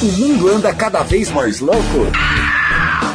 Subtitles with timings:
[0.00, 2.06] O mundo anda cada vez mais louco.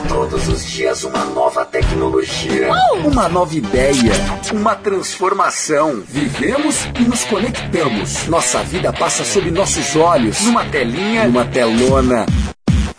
[0.09, 2.69] Todos os dias uma nova tecnologia,
[3.05, 4.11] uma nova ideia,
[4.51, 6.03] uma transformação.
[6.05, 8.27] Vivemos e nos conectamos.
[8.27, 12.25] Nossa vida passa sob nossos olhos, numa telinha, numa telona.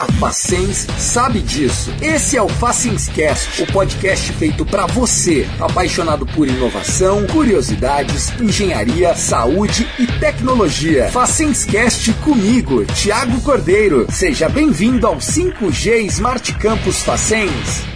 [0.05, 1.91] A Facens sabe disso.
[2.02, 9.88] Esse é o Facenscast, o podcast feito para você, apaixonado por inovação, curiosidades, engenharia, saúde
[9.98, 11.11] e tecnologia.
[11.11, 14.06] Facenscast comigo, Thiago Cordeiro.
[14.12, 17.95] Seja bem-vindo ao 5G Smart Campus Facens.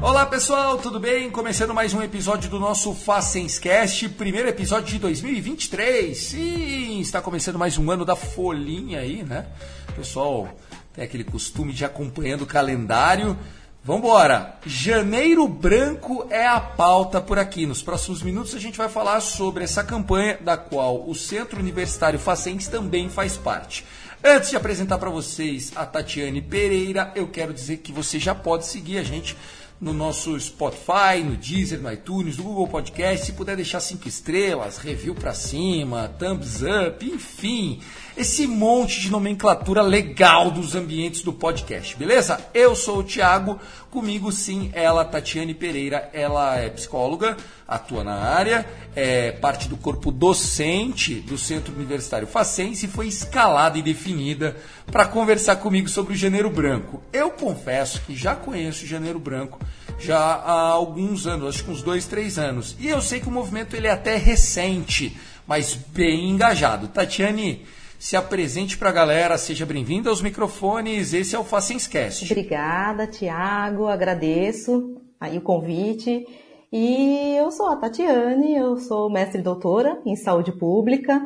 [0.00, 1.30] Olá pessoal, tudo bem?
[1.30, 6.16] Começando mais um episódio do nosso Facenscast, primeiro episódio de 2023.
[6.16, 9.46] Sim, está começando mais um ano da folhinha aí, né?
[9.90, 10.48] O pessoal
[10.94, 13.36] tem aquele costume de acompanhando o calendário.
[13.82, 14.56] Vambora!
[14.64, 17.66] Janeiro Branco é a pauta por aqui.
[17.66, 22.18] Nos próximos minutos a gente vai falar sobre essa campanha da qual o Centro Universitário
[22.18, 23.84] Facens também faz parte.
[24.22, 28.66] Antes de apresentar para vocês a Tatiane Pereira, eu quero dizer que você já pode
[28.66, 29.36] seguir a gente
[29.80, 33.24] no nosso Spotify, no Deezer, no iTunes, no Google Podcast.
[33.24, 37.80] Se puder deixar cinco estrelas, review para cima, thumbs up, enfim,
[38.16, 42.38] esse monte de nomenclatura legal dos ambientes do podcast, beleza?
[42.52, 43.58] Eu sou o Thiago,
[43.90, 47.36] comigo sim, ela, Tatiane Pereira, ela é psicóloga,
[47.66, 53.78] atua na área, é parte do corpo docente do Centro Universitário Facense e foi escalada
[53.78, 54.54] e definida
[54.90, 57.00] para conversar comigo sobre o Janeiro Branco.
[57.12, 59.58] Eu confesso que já conheço o Janeiro Branco
[59.98, 62.76] já há alguns anos, acho que uns dois, três anos.
[62.80, 65.16] E eu sei que o movimento ele é até recente,
[65.46, 66.88] mas bem engajado.
[66.88, 67.64] Tatiane,
[67.98, 72.24] se apresente para a galera, seja bem-vinda aos microfones, esse é o Facenscast.
[72.24, 76.26] Obrigada, Tiago, agradeço aí o convite.
[76.72, 81.20] E eu sou a Tatiane, eu sou mestre doutora em saúde pública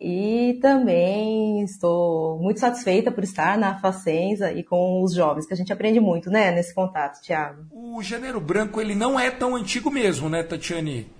[0.00, 5.56] e também estou muito satisfeita por estar na Facenza e com os jovens, que a
[5.56, 7.64] gente aprende muito, né, nesse contato, Tiago.
[7.72, 11.10] O Janeiro Branco, ele não é tão antigo mesmo, né, Tatiane?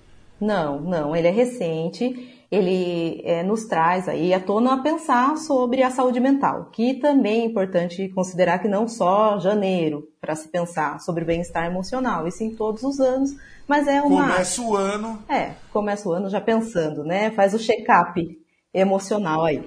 [0.41, 2.35] Não, não, ele é recente.
[2.51, 7.43] Ele é, nos traz aí à tona a pensar sobre a saúde mental, que também
[7.43, 12.33] é importante considerar que não só janeiro para se pensar sobre o bem-estar emocional, e
[12.33, 13.37] sim todos os anos,
[13.67, 14.33] mas é uma...
[14.33, 15.23] Começa o ano...
[15.29, 18.39] É, começa o ano já pensando, né, faz o check-up
[18.81, 19.63] emocional aí.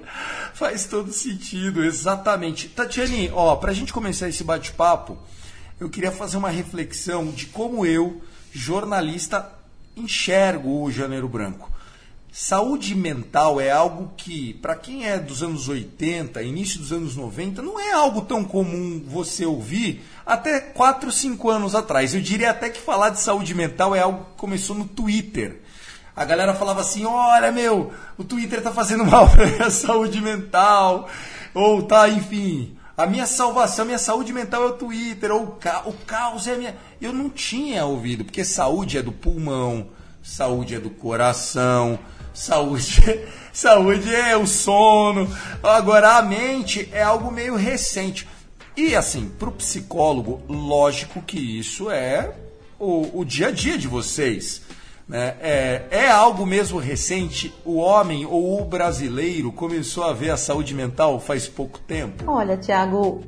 [0.54, 2.68] Faz todo sentido, exatamente.
[2.68, 5.18] Tatiane, ó, pra gente começar esse bate-papo,
[5.80, 8.22] eu queria fazer uma reflexão de como eu,
[8.52, 9.50] jornalista,
[9.96, 11.70] enxergo o Janeiro Branco.
[12.34, 17.60] Saúde mental é algo que, para quem é dos anos 80, início dos anos 90,
[17.60, 22.14] não é algo tão comum você ouvir até 4, 5 anos atrás.
[22.14, 25.60] Eu diria até que falar de saúde mental é algo que começou no Twitter
[26.14, 31.08] a galera falava assim: olha, meu, o Twitter tá fazendo mal pra minha saúde mental.
[31.54, 35.32] Ou tá, enfim, a minha salvação, minha saúde mental é o Twitter.
[35.32, 36.76] Ou o, ca o caos é a minha.
[37.00, 39.88] Eu não tinha ouvido, porque saúde é do pulmão,
[40.22, 41.98] saúde é do coração,
[42.34, 43.02] saúde,
[43.52, 45.28] saúde é o sono.
[45.62, 48.28] Agora a mente é algo meio recente.
[48.76, 52.34] E assim, para o psicólogo, lógico que isso é
[52.78, 54.62] o, o dia a dia de vocês.
[55.12, 55.36] Né?
[55.42, 57.54] É, é algo mesmo recente?
[57.66, 62.24] O homem ou o brasileiro começou a ver a saúde mental faz pouco tempo?
[62.26, 63.20] Olha, Tiago,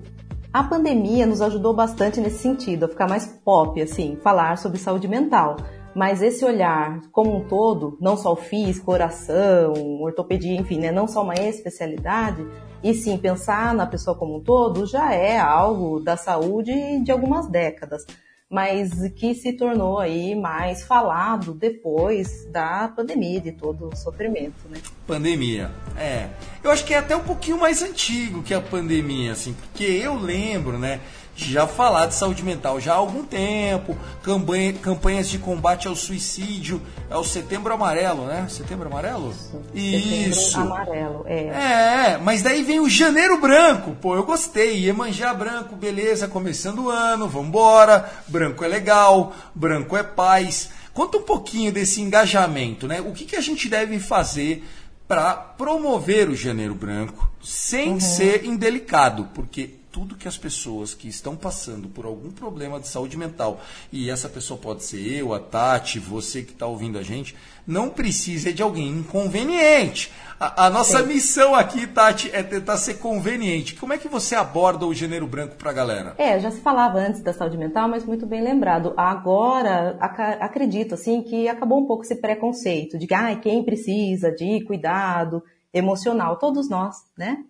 [0.50, 5.06] a pandemia nos ajudou bastante nesse sentido, a ficar mais pop, assim, falar sobre saúde
[5.06, 5.56] mental.
[5.94, 11.06] Mas esse olhar como um todo, não só o físico, coração, ortopedia, enfim, né, não
[11.06, 12.47] só uma especialidade,
[12.83, 16.73] e sim pensar na pessoa como um todo, já é algo da saúde
[17.05, 18.06] de algumas décadas
[18.50, 24.78] mas que se tornou aí mais falado depois da pandemia, de todo o sofrimento, né?
[25.06, 26.28] Pandemia, é.
[26.62, 30.15] Eu acho que é até um pouquinho mais antigo que a pandemia, assim, porque eu
[30.16, 31.00] lembro, né?
[31.37, 36.81] Já falar de saúde mental já há algum tempo, campanha, campanhas de combate ao suicídio,
[37.11, 38.47] é o Setembro Amarelo, né?
[38.49, 39.34] Setembro Amarelo?
[39.75, 40.53] Isso.
[40.53, 41.47] Setembro Amarelo, é.
[41.47, 46.91] É, mas daí vem o Janeiro Branco, pô, eu gostei, Iemanjá Branco, beleza, começando o
[46.91, 50.70] ano, vambora, branco é legal, branco é paz.
[50.93, 53.00] Conta um pouquinho desse engajamento, né?
[53.00, 54.64] O que, que a gente deve fazer
[55.09, 58.00] para promover o Janeiro Branco sem uhum.
[58.00, 63.17] ser indelicado, porque tudo que as pessoas que estão passando por algum problema de saúde
[63.17, 63.61] mental,
[63.93, 67.88] e essa pessoa pode ser eu, a Tati, você que está ouvindo a gente, não
[67.88, 70.12] precisa de alguém inconveniente.
[70.41, 71.06] A, a nossa Sim.
[71.06, 73.76] missão aqui, Tati, é tentar ser conveniente.
[73.76, 76.14] Como é que você aborda o gênero branco para a galera?
[76.19, 78.94] É, já se falava antes da saúde mental, mas muito bem lembrado.
[78.97, 79.97] Agora,
[80.40, 85.40] acredito assim que acabou um pouco esse preconceito de que ah, quem precisa de cuidado
[85.73, 87.44] emocional, todos nós, né?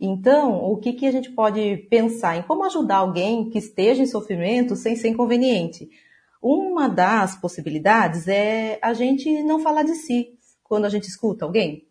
[0.00, 4.06] Então, o que, que a gente pode pensar em como ajudar alguém que esteja em
[4.06, 5.88] sofrimento sem ser inconveniente?
[6.40, 11.84] Uma das possibilidades é a gente não falar de si quando a gente escuta alguém.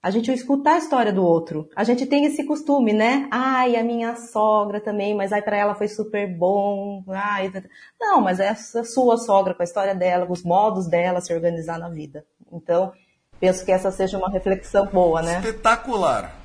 [0.00, 1.68] A gente escutar a história do outro.
[1.76, 3.28] A gente tem esse costume, né?
[3.30, 7.04] Ai, a minha sogra também, mas aí para ela foi super bom.
[7.08, 7.52] Ai,
[8.00, 11.78] não, mas é a sua sogra com a história dela, os modos dela se organizar
[11.78, 12.24] na vida.
[12.52, 12.92] Então,
[13.38, 15.38] penso que essa seja uma reflexão boa, né?
[15.38, 16.41] Espetacular.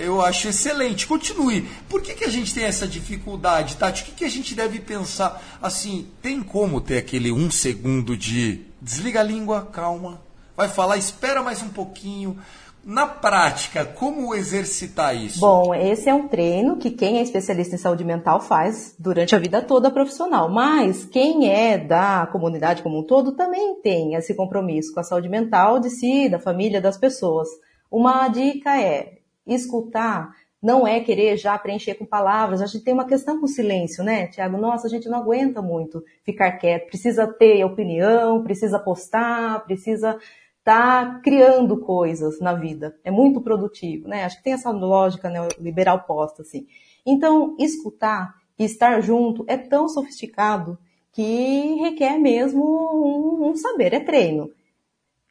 [0.00, 1.06] Eu acho excelente.
[1.06, 1.68] Continue.
[1.86, 4.02] Por que, que a gente tem essa dificuldade, Tati?
[4.02, 5.42] O que, que a gente deve pensar?
[5.60, 10.22] Assim, tem como ter aquele um segundo de desliga a língua, calma,
[10.56, 12.38] vai falar, espera mais um pouquinho.
[12.82, 15.38] Na prática, como exercitar isso?
[15.38, 19.38] Bom, esse é um treino que quem é especialista em saúde mental faz durante a
[19.38, 20.50] vida toda profissional.
[20.50, 25.28] Mas quem é da comunidade como um todo também tem esse compromisso com a saúde
[25.28, 27.48] mental de si, da família, das pessoas.
[27.90, 32.60] Uma dica é escutar não é querer já preencher com palavras.
[32.60, 34.58] A gente tem uma questão com silêncio, né, Tiago?
[34.58, 36.88] Nossa, a gente não aguenta muito ficar quieto.
[36.88, 40.18] Precisa ter opinião, precisa postar, precisa
[40.60, 42.94] está criando coisas na vida.
[43.02, 44.24] É muito produtivo, né?
[44.24, 46.66] Acho que tem essa lógica neoliberal né, posta, assim.
[47.04, 50.78] Então, escutar e estar junto é tão sofisticado
[51.12, 54.50] que requer mesmo um, um saber, é treino.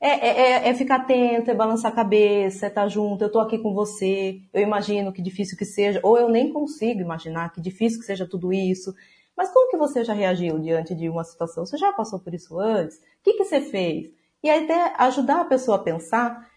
[0.02, 3.42] É, é, é, é, ficar atento, é balançar a cabeça, é estar junto, eu estou
[3.42, 7.60] aqui com você, eu imagino que difícil que seja, ou eu nem consigo imaginar que
[7.60, 8.96] difícil que seja tudo isso.
[9.36, 11.66] Mas como que você já reagiu diante de uma situação?
[11.66, 12.98] Você já passou por isso antes?
[12.98, 14.10] O que, que você fez?
[14.42, 16.50] E aí até ajudar a pessoa a pensar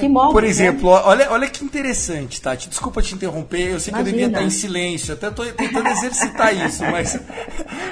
[0.00, 0.48] que modo, Por né?
[0.48, 1.02] exemplo, né?
[1.04, 2.68] olha, olha que interessante, Tati.
[2.68, 3.92] Desculpa te interromper, eu sei Imagina.
[3.92, 7.20] que eu devia estar em silêncio, até estou tentando exercitar isso, mas,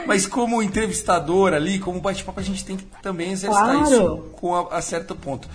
[0.07, 3.83] mas como entrevistador ali, como bate-papo, a gente tem que também exercitar claro.
[3.83, 5.49] isso com a, a certo ponto.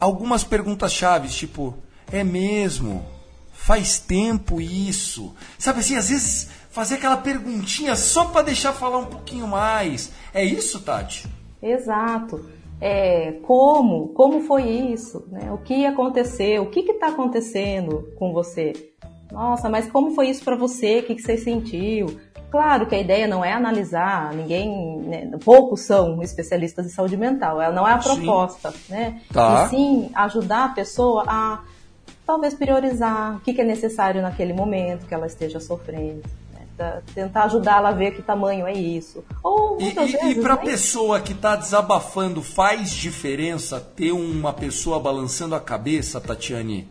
[0.00, 1.74] Algumas perguntas chaves, tipo,
[2.10, 3.06] é mesmo?
[3.52, 5.34] Faz tempo isso?
[5.56, 10.10] Sabe assim, às vezes fazer aquela perguntinha só para deixar falar um pouquinho mais.
[10.34, 11.26] É isso, Tati?
[11.62, 15.50] Exato é, como, como foi isso, né?
[15.52, 18.72] o que aconteceu, o que está acontecendo com você.
[19.30, 21.00] Nossa, mas como foi isso para você?
[21.00, 22.18] O que, que você sentiu?
[22.50, 27.60] Claro que a ideia não é analisar, ninguém, né, poucos são especialistas em saúde mental,
[27.60, 28.92] ela não é a proposta, sim.
[28.92, 29.20] né?
[29.32, 29.64] Tá.
[29.64, 31.60] E sim ajudar a pessoa a
[32.24, 36.22] talvez priorizar o que, que é necessário naquele momento que ela esteja sofrendo
[37.14, 39.24] tentar ajudá-la a ver que tamanho é isso.
[39.42, 45.00] Ou, e e, e para a pessoa que está desabafando, faz diferença ter uma pessoa
[45.00, 46.88] balançando a cabeça, Tatiane?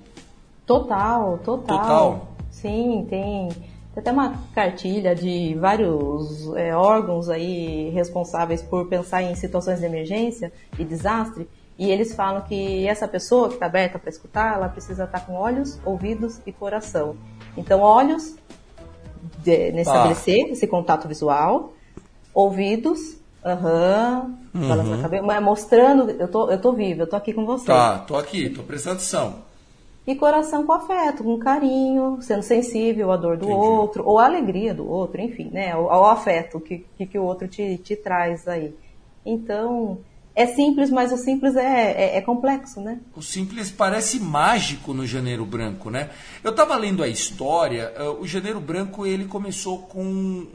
[0.65, 1.79] Total, total.
[1.79, 2.27] Total.
[2.49, 3.49] Sim, tem.
[3.93, 9.85] Tem até uma cartilha de vários é, órgãos aí responsáveis por pensar em situações de
[9.85, 11.47] emergência e desastre.
[11.77, 15.25] E eles falam que essa pessoa que está aberta para escutar, ela precisa estar tá
[15.25, 17.15] com olhos, ouvidos e coração.
[17.55, 18.35] Então, olhos
[19.45, 20.51] de, de estabelecer ah.
[20.51, 21.73] esse contato visual,
[22.33, 24.67] ouvidos, aham, uhum.
[24.67, 27.67] balançando a cabeça, mas mostrando, eu tô, eu tô viva, eu tô aqui com você.
[27.67, 29.45] Tá, tô aqui, tô prestando atenção.
[30.07, 33.59] E coração com afeto, com carinho, sendo sensível à dor do Entendi.
[33.59, 35.71] outro, ou à alegria do outro, enfim, né?
[35.71, 38.75] Ao, ao afeto que, que, que o outro te, te traz aí.
[39.25, 39.97] Então,
[40.35, 42.99] é simples, mas o simples é, é, é, complexo, né?
[43.15, 46.09] O simples parece mágico no Janeiro Branco, né?
[46.43, 50.03] Eu estava lendo a história, uh, o Janeiro Branco ele começou com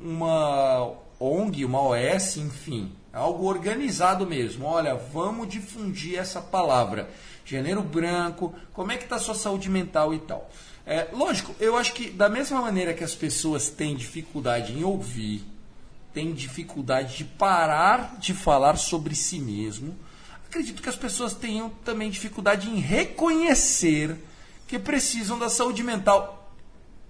[0.03, 4.67] uma ONG, uma OS, enfim, algo organizado mesmo.
[4.67, 7.09] Olha, vamos difundir essa palavra.
[7.43, 10.51] Janeiro Branco, como é que está a sua saúde mental e tal.
[10.87, 15.43] É, lógico, eu acho que da mesma maneira que as pessoas têm dificuldade em ouvir,
[16.12, 19.95] tem dificuldade de parar de falar sobre si mesmo.
[20.47, 24.17] Acredito que as pessoas tenham também dificuldade em reconhecer
[24.67, 26.52] que precisam da saúde mental.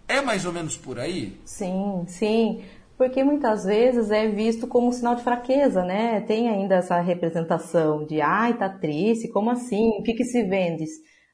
[0.07, 1.41] É mais ou menos por aí?
[1.45, 2.63] Sim, sim.
[2.99, 6.21] Porque muitas vezes é visto como um sinal de fraqueza, né?
[6.21, 9.89] Tem ainda essa representação de, ai, tá triste, como assim?
[9.99, 10.85] O que, que se vende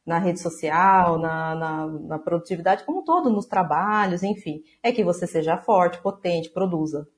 [0.06, 4.62] na rede social, na, na, na produtividade, como um todo, nos trabalhos, enfim.
[4.80, 7.08] É que você seja forte, potente, produza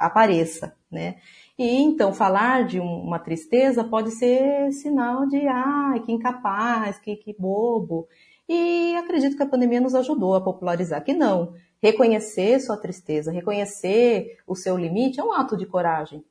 [0.00, 1.16] apareça, né?
[1.58, 7.36] E então falar de uma tristeza pode ser sinal de ah, que incapaz, que, que
[7.38, 8.08] bobo.
[8.48, 11.52] E acredito que a pandemia nos ajudou a popularizar que não.
[11.82, 16.24] Reconhecer sua tristeza, reconhecer o seu limite é um ato de coragem.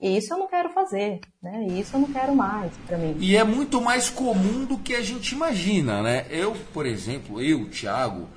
[0.00, 1.66] E isso eu não quero fazer, né?
[1.66, 3.16] Isso eu não quero mais para mim.
[3.18, 6.26] E é muito mais comum do que a gente imagina, né?
[6.30, 8.28] Eu, por exemplo, eu, Thiago,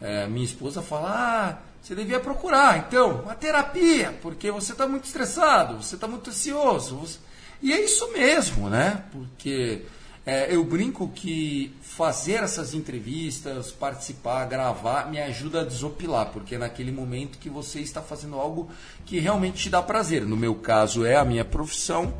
[0.00, 5.04] é, minha esposa fala, ah, você devia procurar, então, uma terapia, porque você está muito
[5.04, 6.96] estressado, você está muito ansioso.
[6.96, 7.18] Você...
[7.62, 9.04] E é isso mesmo, né?
[9.10, 9.86] Porque
[10.26, 16.58] É, eu brinco que fazer essas entrevistas, participar, gravar, me ajuda a desopilar, porque é
[16.58, 18.68] naquele momento que você está fazendo algo
[19.06, 20.26] que realmente te dá prazer.
[20.26, 22.12] No meu caso, é a minha profissão,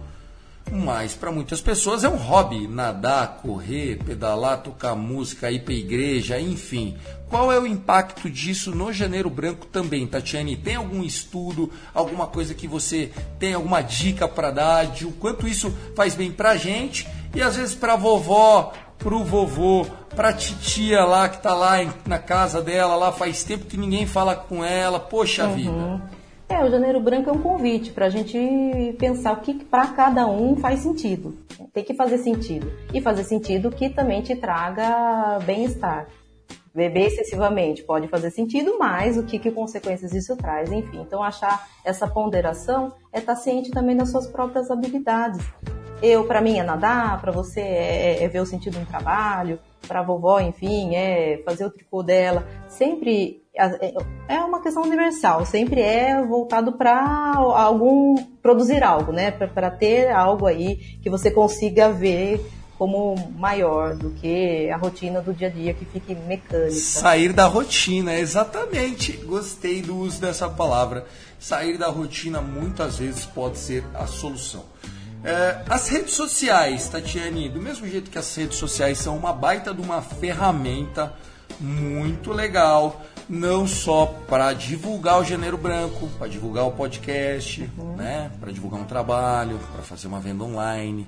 [0.70, 2.66] mas para muitas pessoas é um hobby.
[2.66, 6.96] Nadar, correr, pedalar, tocar música, ir para igreja, enfim.
[7.28, 10.56] Qual é o impacto disso no Janeiro Branco também, Tatiane?
[10.56, 15.46] Tem algum estudo, alguma coisa que você tem alguma dica para dar de o quanto
[15.46, 19.86] isso faz bem para a gente e às vezes para a vovó, para o vovô,
[20.16, 24.06] para a titia lá que está lá na casa dela, lá faz tempo que ninguém
[24.06, 25.54] fala com ela, poxa uhum.
[25.54, 26.17] vida.
[26.48, 30.26] É, o Janeiro Branco é um convite para a gente pensar o que para cada
[30.26, 31.36] um faz sentido.
[31.74, 32.72] Tem que fazer sentido.
[32.92, 36.08] E fazer sentido que também te traga bem-estar.
[36.74, 41.00] Beber excessivamente pode fazer sentido, mas o que, que consequências isso traz, enfim.
[41.00, 45.44] Então, achar essa ponderação é estar tá ciente também das suas próprias habilidades.
[46.00, 50.00] Eu, para mim, é nadar, para você é, é, ver o sentido no trabalho, para
[50.00, 52.46] a vovó, enfim, é fazer o tricô dela.
[52.68, 53.94] Sempre é,
[54.28, 59.30] é uma questão universal, sempre é voltado para algum produzir algo, né?
[59.30, 62.40] Para ter algo aí que você consiga ver
[62.78, 66.70] como maior do que a rotina do dia a dia que fique mecânica.
[66.70, 69.12] Sair da rotina, exatamente.
[69.12, 71.04] Gostei do uso dessa palavra.
[71.40, 74.64] Sair da rotina muitas vezes pode ser a solução.
[75.24, 79.74] É, as redes sociais, Tatiane, do mesmo jeito que as redes sociais são uma baita
[79.74, 81.12] de uma ferramenta
[81.60, 87.96] muito legal, não só para divulgar o Janeiro Branco, para divulgar o podcast, uhum.
[87.96, 91.06] né, para divulgar um trabalho, para fazer uma venda online.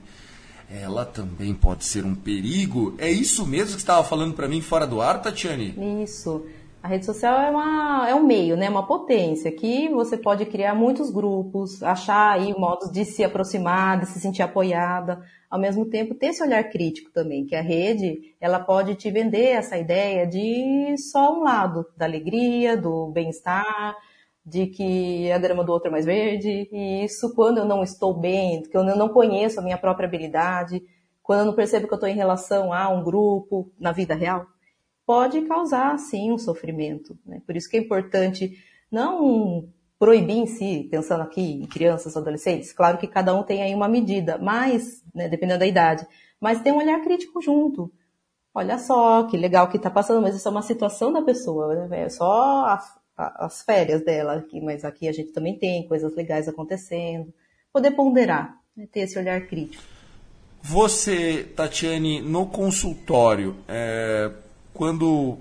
[0.72, 2.94] Ela também pode ser um perigo.
[2.98, 5.74] É isso mesmo que estava falando para mim fora do ar, Tatiane?
[6.04, 6.46] Isso.
[6.82, 8.70] A rede social é, uma, é um meio, né?
[8.70, 14.06] uma potência que você pode criar muitos grupos, achar aí modos de se aproximar, de
[14.06, 15.20] se sentir apoiada,
[15.50, 19.50] ao mesmo tempo ter esse olhar crítico também, que a rede ela pode te vender
[19.50, 23.94] essa ideia de só um lado, da alegria, do bem-estar,
[24.44, 28.18] de que a grama do outro é mais verde, e isso quando eu não estou
[28.18, 30.82] bem, quando eu não conheço a minha própria habilidade,
[31.22, 34.46] quando eu não percebo que eu estou em relação a um grupo na vida real
[35.10, 37.18] pode causar, sim, um sofrimento.
[37.26, 37.42] Né?
[37.44, 38.56] Por isso que é importante
[38.88, 43.74] não proibir em si, pensando aqui em crianças, adolescentes, claro que cada um tem aí
[43.74, 46.06] uma medida, mas, né, dependendo da idade,
[46.40, 47.92] mas tem um olhar crítico junto.
[48.54, 52.04] Olha só, que legal que está passando, mas isso é uma situação da pessoa, né?
[52.04, 52.80] é só a,
[53.16, 57.34] a, as férias dela aqui, mas aqui a gente também tem coisas legais acontecendo.
[57.72, 58.86] Poder ponderar, né?
[58.92, 59.82] ter esse olhar crítico.
[60.62, 64.30] Você, Tatiane, no consultório, é,
[64.80, 65.36] quando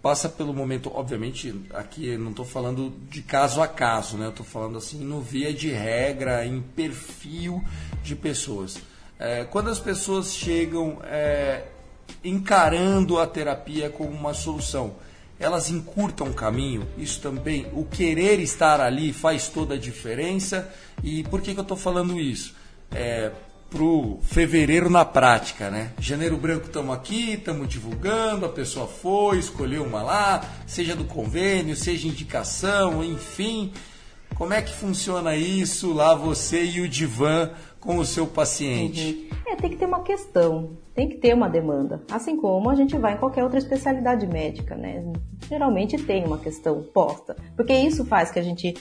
[0.00, 4.28] passa pelo momento, obviamente, aqui não estou falando de caso a caso, né?
[4.28, 7.60] Estou falando assim no via de regra, em perfil
[8.00, 8.78] de pessoas.
[9.18, 11.64] É, quando as pessoas chegam é,
[12.22, 14.94] encarando a terapia como uma solução,
[15.36, 20.72] elas encurtam o caminho, isso também, o querer estar ali faz toda a diferença.
[21.02, 22.54] E por que, que eu estou falando isso?
[22.92, 23.32] É,
[23.70, 25.92] pro fevereiro na prática, né?
[25.98, 31.76] Janeiro Branco estamos aqui, estamos divulgando, a pessoa foi, escolheu uma lá, seja do convênio,
[31.76, 33.72] seja indicação, enfim.
[34.34, 39.28] Como é que funciona isso lá, você e o divã com o seu paciente?
[39.30, 39.52] Uhum.
[39.52, 42.02] É, tem que ter uma questão, tem que ter uma demanda.
[42.10, 45.04] Assim como a gente vai em qualquer outra especialidade médica, né?
[45.48, 47.36] Geralmente tem uma questão posta.
[47.56, 48.74] Porque isso faz que a gente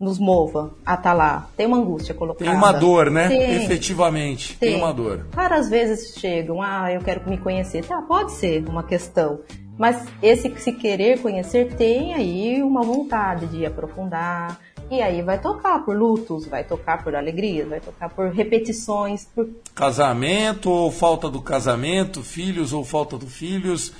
[0.00, 1.48] nos mova a estar tá lá.
[1.54, 2.50] Tem uma angústia colocada.
[2.50, 3.28] Tem uma dor, né?
[3.28, 4.70] Tem, Efetivamente, tem.
[4.72, 4.78] tem.
[4.78, 5.26] uma dor.
[5.36, 7.84] Raras vezes chegam, ah, eu quero me conhecer.
[7.84, 9.40] Tá, pode ser uma questão.
[9.76, 14.58] Mas esse se querer conhecer tem aí uma vontade de aprofundar.
[14.90, 19.26] E aí vai tocar por lutos, vai tocar por alegrias, vai tocar por repetições.
[19.26, 19.48] Por...
[19.74, 23.92] Casamento ou falta do casamento, filhos ou falta do filhos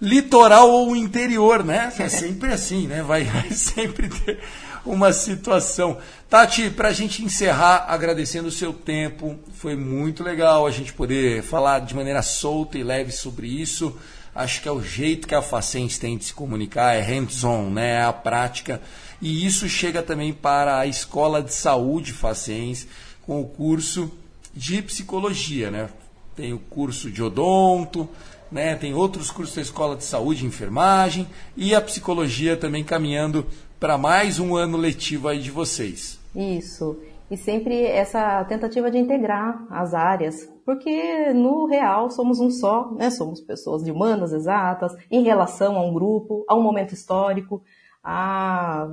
[0.00, 1.92] litoral ou interior, né?
[1.98, 3.02] É sempre assim, né?
[3.02, 4.40] Vai, vai sempre ter
[4.84, 5.98] uma situação.
[6.28, 11.42] Tati, para a gente encerrar, agradecendo o seu tempo, foi muito legal a gente poder
[11.42, 13.96] falar de maneira solta e leve sobre isso.
[14.34, 18.00] Acho que é o jeito que a Facens tem de se comunicar, é hands-on, né?
[18.00, 18.82] é a prática.
[19.22, 22.86] E isso chega também para a Escola de Saúde Facens,
[23.22, 24.10] com o curso
[24.52, 25.70] de psicologia.
[25.70, 25.88] Né?
[26.34, 28.08] Tem o curso de odonto,
[28.50, 28.74] né?
[28.74, 33.46] tem outros cursos da Escola de Saúde Enfermagem, e a psicologia também caminhando
[33.84, 36.18] para mais um ano letivo aí de vocês.
[36.34, 36.98] Isso.
[37.30, 43.10] E sempre essa tentativa de integrar as áreas, porque no real somos um só, né?
[43.10, 47.62] Somos pessoas de humanas exatas, em relação a um grupo, a um momento histórico,
[48.02, 48.88] a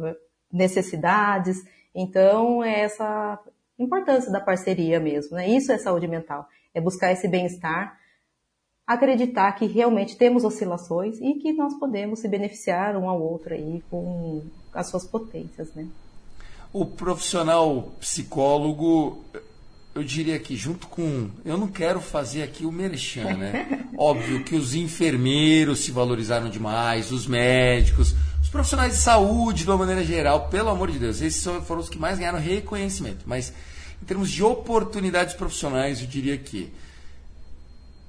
[0.52, 1.56] necessidades.
[1.96, 3.40] Então, é essa
[3.80, 5.48] importância da parceria mesmo, né?
[5.48, 7.98] Isso é saúde mental, é buscar esse bem-estar
[8.94, 13.84] acreditar que realmente temos oscilações e que nós podemos se beneficiar um ao outro aí
[13.90, 14.42] com
[14.74, 15.86] as suas potências, né?
[16.74, 19.24] O profissional psicólogo,
[19.94, 21.30] eu diria que junto com.
[21.44, 23.88] Eu não quero fazer aqui o merchan, né?
[23.98, 29.78] Óbvio que os enfermeiros se valorizaram demais, os médicos, os profissionais de saúde, de uma
[29.78, 33.24] maneira geral, pelo amor de Deus, esses foram os que mais ganharam reconhecimento.
[33.26, 33.54] Mas
[34.02, 36.72] em termos de oportunidades profissionais, eu diria que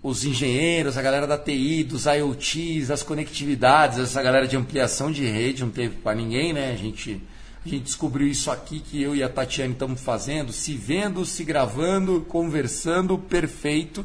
[0.03, 5.25] os engenheiros, a galera da TI, dos IoTs, das conectividades, essa galera de ampliação de
[5.25, 6.73] rede, não teve para ninguém, né?
[6.73, 7.23] A gente
[7.65, 11.45] a gente descobriu isso aqui que eu e a Tatiane estamos fazendo, se vendo, se
[11.45, 14.05] gravando, conversando, perfeito.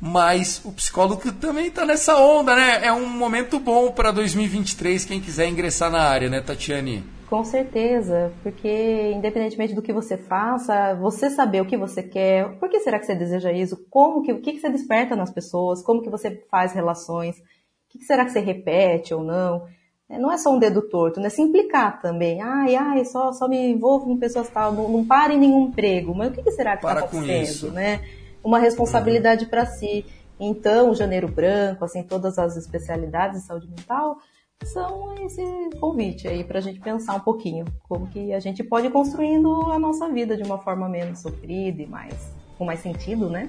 [0.00, 2.86] Mas o psicólogo também está nessa onda, né?
[2.86, 7.02] É um momento bom para 2023, quem quiser ingressar na área, né, Tatiane?
[7.28, 12.68] Com certeza, porque independentemente do que você faça, você saber o que você quer, por
[12.68, 15.82] que será que você deseja isso, como que, o que, que você desperta nas pessoas,
[15.82, 17.42] como que você faz relações, o
[17.88, 19.66] que, que será que você repete ou não.
[20.08, 21.28] É, não é só um dedo torto, né?
[21.28, 22.40] Se implicar também.
[22.40, 26.14] Ai, ai, só, só me envolvo com pessoas tal, não, não para em nenhum emprego.
[26.14, 28.02] Mas o que, que será que está acontecendo, né?
[28.42, 29.50] Uma responsabilidade uhum.
[29.50, 30.06] para si.
[30.38, 34.18] Então, o Janeiro Branco, assim, todas as especialidades de saúde mental
[34.64, 35.42] são esse
[35.80, 39.70] convite aí para a gente pensar um pouquinho como que a gente pode ir construindo
[39.70, 42.14] a nossa vida de uma forma menos sofrida e mais
[42.58, 43.48] com mais sentido, né?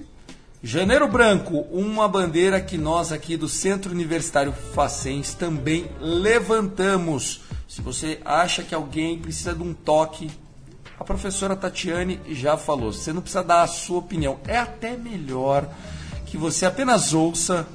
[0.62, 7.42] Janeiro Branco, uma bandeira que nós aqui do Centro Universitário Facens também levantamos.
[7.68, 10.30] Se você acha que alguém precisa de um toque,
[11.00, 12.92] a professora Tatiane já falou.
[12.92, 14.40] Você não precisa dar a sua opinião.
[14.48, 15.70] É até melhor
[16.26, 17.68] que você apenas ouça,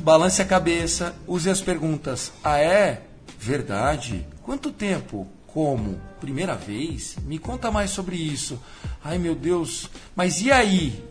[0.00, 2.32] balance a cabeça, use as perguntas.
[2.42, 3.02] Ah, é?
[3.38, 4.26] Verdade?
[4.42, 5.26] Quanto tempo?
[5.46, 6.00] Como?
[6.20, 7.16] Primeira vez?
[7.24, 8.60] Me conta mais sobre isso.
[9.02, 11.04] Ai meu Deus, mas e aí?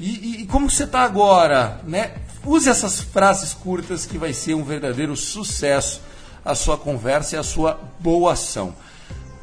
[0.00, 1.80] E, e, como você está agora?
[1.84, 2.14] Né?
[2.44, 6.00] Use essas frases curtas que vai ser um verdadeiro sucesso
[6.44, 8.74] a sua conversa e a sua boa ação.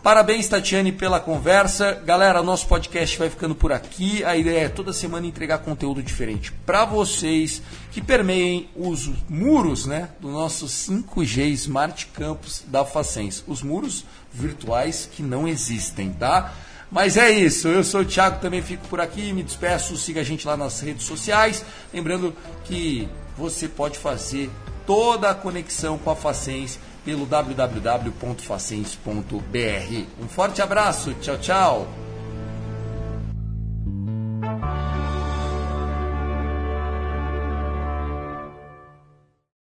[0.01, 1.91] Parabéns, Tatiane, pela conversa.
[2.05, 4.23] Galera, nosso podcast vai ficando por aqui.
[4.23, 10.09] A ideia é toda semana entregar conteúdo diferente para vocês que permeiem os muros né,
[10.21, 13.43] do nosso 5G Smart Campus da Facens.
[13.45, 16.53] Os muros virtuais que não existem, tá?
[16.89, 20.23] Mas é isso, eu sou o Thiago, também fico por aqui, me despeço, siga a
[20.23, 21.63] gente lá nas redes sociais.
[21.93, 22.33] Lembrando
[22.63, 23.07] que
[23.37, 24.49] você pode fazer
[24.87, 30.05] toda a conexão com a Facens pelo www.facens.br.
[30.21, 31.87] Um forte abraço, tchau, tchau!